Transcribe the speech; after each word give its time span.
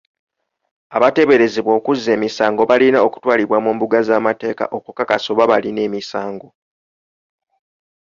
Abateeberezebwa 0.95 1.71
okuzza 1.79 2.09
emisango 2.17 2.61
balina 2.69 2.99
okutwalibwa 3.07 3.57
mu 3.65 3.71
mbuga 3.75 3.99
z'amateeka 4.07 4.65
okukakasa 4.77 5.27
oba 5.33 5.45
balina 5.51 5.81
emisango. 5.87 6.47